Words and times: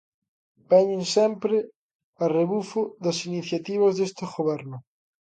Veñen 0.71 1.03
sempre 1.15 1.55
a 2.23 2.25
rebufo 2.37 2.81
das 3.03 3.17
iniciativas 3.29 3.93
deste 3.95 4.23
goberno. 4.33 4.77